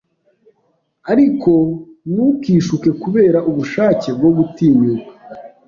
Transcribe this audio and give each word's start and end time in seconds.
Ariko 1.11 1.51
ntukishuke 2.13 2.89
kubera 3.01 3.39
ubushake 3.49 4.09
bwo 4.17 4.29
gutinyuka 4.37 5.11